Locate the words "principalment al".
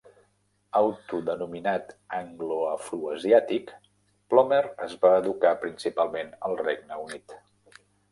5.67-6.57